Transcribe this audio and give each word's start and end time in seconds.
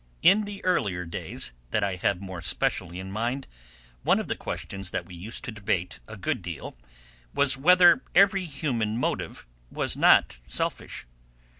In 0.23 0.45
the 0.45 0.65
earlier 0.65 1.05
days 1.05 1.53
that 1.69 1.83
I 1.83 1.97
have 1.97 2.19
more 2.19 2.41
specially 2.41 2.99
in 2.99 3.11
mind 3.11 3.45
one 4.01 4.19
of 4.19 4.27
the 4.29 4.35
questions 4.35 4.89
that 4.89 5.05
we 5.05 5.13
used 5.13 5.43
to 5.43 5.51
debate 5.51 5.99
a 6.07 6.17
good 6.17 6.41
deal 6.41 6.75
was 7.35 7.55
whether 7.55 8.01
every 8.15 8.45
human 8.45 8.97
motive 8.97 9.45
was 9.69 9.95
not 9.95 10.39
selfish. 10.47 11.05